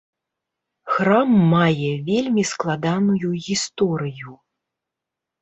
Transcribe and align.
Храм 0.93 1.29
мае 1.51 1.89
вельмі 2.07 2.43
складаную 2.53 3.29
гісторыю. 3.49 4.35